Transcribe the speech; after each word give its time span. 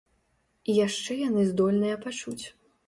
І 0.71 0.79
яшчэ 0.87 1.19
яны 1.29 1.47
здольныя 1.51 2.03
пачуць. 2.09 2.41